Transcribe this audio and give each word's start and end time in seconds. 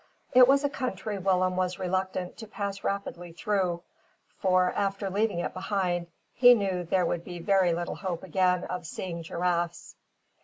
It 0.33 0.47
was 0.47 0.63
a 0.63 0.67
country 0.71 1.19
Willem 1.19 1.55
was 1.55 1.77
reluctant 1.77 2.35
to 2.37 2.47
pass 2.47 2.83
rapidly 2.83 3.33
through; 3.33 3.83
for, 4.39 4.73
after 4.75 5.11
leaving 5.11 5.37
it 5.37 5.53
behind, 5.53 6.07
he 6.33 6.55
knew 6.55 6.83
there 6.83 7.05
would 7.05 7.23
be 7.23 7.37
very 7.37 7.71
little 7.71 7.93
hope 7.97 8.23
of 8.23 8.29
again 8.29 8.67
seeing 8.83 9.21
giraffes. 9.21 9.95